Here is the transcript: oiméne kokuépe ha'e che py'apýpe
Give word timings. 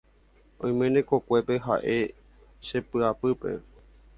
oiméne 0.65 0.99
kokuépe 1.09 1.55
ha'e 1.65 1.97
che 2.65 2.77
py'apýpe 2.89 3.49